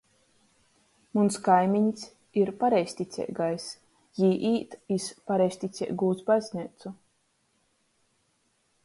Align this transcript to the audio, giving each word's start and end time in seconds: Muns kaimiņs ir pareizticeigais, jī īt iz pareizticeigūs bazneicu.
Muns 1.17 1.35
kaimiņs 1.47 2.05
ir 2.43 2.51
pareizticeigais, 2.63 3.67
jī 4.21 4.31
īt 4.53 4.73
iz 4.97 5.07
pareizticeigūs 5.33 6.25
bazneicu. 6.31 6.95